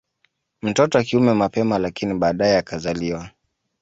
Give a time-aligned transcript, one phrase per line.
[0.61, 3.29] Mtoto wa kiume mapema lakini baadae akazaliwa